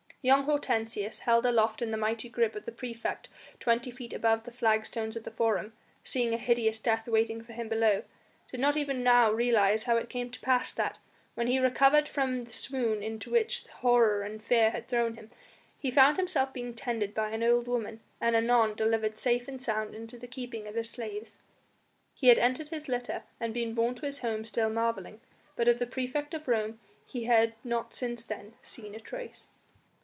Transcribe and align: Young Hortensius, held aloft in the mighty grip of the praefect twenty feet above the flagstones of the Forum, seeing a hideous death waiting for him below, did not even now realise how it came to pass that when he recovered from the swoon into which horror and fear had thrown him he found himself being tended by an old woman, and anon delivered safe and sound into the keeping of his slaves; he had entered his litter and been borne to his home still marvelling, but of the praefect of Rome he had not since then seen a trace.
Young 0.23 0.43
Hortensius, 0.43 1.17
held 1.21 1.47
aloft 1.47 1.81
in 1.81 1.89
the 1.89 1.97
mighty 1.97 2.29
grip 2.29 2.55
of 2.55 2.65
the 2.65 2.71
praefect 2.71 3.27
twenty 3.59 3.89
feet 3.89 4.13
above 4.13 4.43
the 4.43 4.51
flagstones 4.51 5.15
of 5.15 5.23
the 5.23 5.31
Forum, 5.31 5.73
seeing 6.03 6.31
a 6.31 6.37
hideous 6.37 6.77
death 6.77 7.07
waiting 7.07 7.41
for 7.41 7.53
him 7.53 7.67
below, 7.67 8.03
did 8.47 8.59
not 8.59 8.77
even 8.77 9.01
now 9.01 9.31
realise 9.31 9.85
how 9.85 9.97
it 9.97 10.09
came 10.11 10.29
to 10.29 10.39
pass 10.39 10.71
that 10.73 10.99
when 11.33 11.47
he 11.47 11.57
recovered 11.57 12.07
from 12.07 12.43
the 12.43 12.53
swoon 12.53 13.01
into 13.01 13.31
which 13.31 13.65
horror 13.65 14.21
and 14.21 14.43
fear 14.43 14.69
had 14.69 14.87
thrown 14.87 15.15
him 15.15 15.27
he 15.79 15.89
found 15.89 16.17
himself 16.17 16.53
being 16.53 16.75
tended 16.75 17.15
by 17.15 17.31
an 17.31 17.41
old 17.41 17.65
woman, 17.67 17.99
and 18.21 18.35
anon 18.35 18.75
delivered 18.75 19.17
safe 19.17 19.47
and 19.47 19.59
sound 19.59 19.95
into 19.95 20.19
the 20.19 20.27
keeping 20.27 20.67
of 20.67 20.75
his 20.75 20.87
slaves; 20.91 21.39
he 22.13 22.27
had 22.27 22.37
entered 22.37 22.69
his 22.69 22.87
litter 22.87 23.23
and 23.39 23.55
been 23.55 23.73
borne 23.73 23.95
to 23.95 24.05
his 24.05 24.19
home 24.19 24.45
still 24.45 24.69
marvelling, 24.69 25.19
but 25.55 25.67
of 25.67 25.79
the 25.79 25.87
praefect 25.87 26.35
of 26.35 26.47
Rome 26.47 26.79
he 27.07 27.23
had 27.23 27.55
not 27.63 27.95
since 27.95 28.23
then 28.23 28.53
seen 28.61 28.93
a 28.93 28.99
trace. 28.99 29.49